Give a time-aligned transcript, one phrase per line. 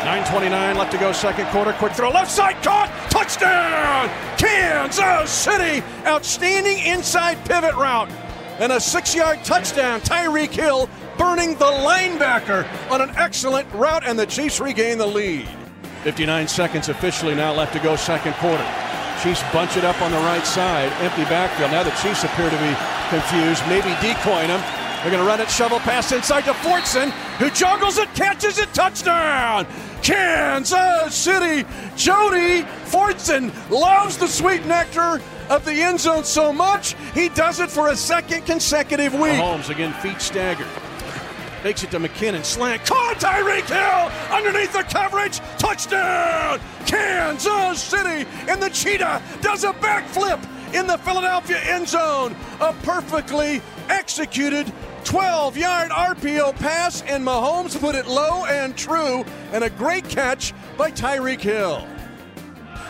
[0.00, 1.74] 9.29 left to go, second quarter.
[1.74, 4.08] Quick throw, left side, caught, touchdown!
[4.38, 5.84] Kansas City!
[6.06, 8.10] Outstanding inside pivot route.
[8.58, 10.00] And a six yard touchdown.
[10.00, 10.88] Tyreek Hill
[11.18, 15.48] burning the linebacker on an excellent route, and the Chiefs regain the lead.
[16.02, 18.66] 59 seconds officially now left to go, second quarter.
[19.22, 21.70] Chiefs bunch it up on the right side, empty backfield.
[21.70, 22.74] Now the Chiefs appear to be
[23.10, 24.60] confused, maybe decoying them.
[25.02, 28.72] They're going to run it, shovel pass inside to Fortson, who juggles it, catches it,
[28.74, 29.66] touchdown!
[30.02, 31.66] Kansas City.
[31.96, 37.70] Jody Fortson loves the sweet nectar of the end zone so much, he does it
[37.70, 39.36] for a second consecutive week.
[39.36, 40.66] Holmes again, feet staggered.
[41.62, 42.44] Takes it to McKinnon.
[42.44, 42.86] Slant.
[42.86, 45.40] Caught Tyreek Hill underneath the coverage.
[45.58, 46.58] Touchdown!
[46.86, 48.26] Kansas City.
[48.48, 50.42] And the Cheetah does a backflip
[50.74, 52.34] in the Philadelphia end zone.
[52.60, 53.60] A perfectly
[53.90, 54.72] executed
[55.04, 60.54] 12 yard RPO pass, and Mahomes put it low and true, and a great catch
[60.78, 61.86] by Tyreek Hill.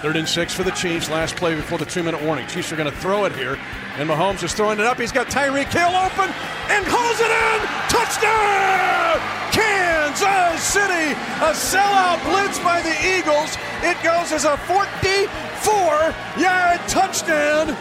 [0.03, 1.11] Third and six for the Chiefs.
[1.11, 2.47] Last play before the two minute warning.
[2.47, 3.59] Chiefs are going to throw it here.
[3.97, 4.99] And Mahomes is throwing it up.
[4.99, 6.33] He's got Tyreek Hill open
[6.72, 7.61] and hauls it in.
[7.93, 9.21] Touchdown!
[9.53, 11.12] Kansas City.
[11.44, 13.56] A sellout blitz by the Eagles.
[13.83, 17.77] It goes as a 44 yard touchdown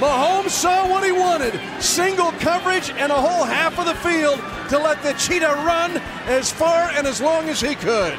[0.00, 4.78] Mahomes saw what he wanted single coverage and a whole half of the field to
[4.78, 8.18] let the cheetah run as far and as long as he could.